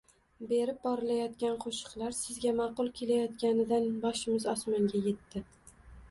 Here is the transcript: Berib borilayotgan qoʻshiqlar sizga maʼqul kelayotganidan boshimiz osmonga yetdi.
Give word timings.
Berib 0.51 0.77
borilayotgan 0.85 1.57
qoʻshiqlar 1.65 2.15
sizga 2.19 2.53
maʼqul 2.59 2.89
kelayotganidan 3.01 3.85
boshimiz 4.07 4.47
osmonga 4.55 5.03
yetdi. 5.09 5.43